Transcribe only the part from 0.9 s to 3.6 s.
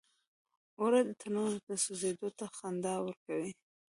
د تنور سوزیدو ته خندا ورکوي